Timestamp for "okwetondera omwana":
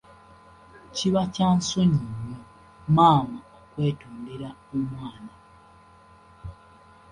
3.59-5.33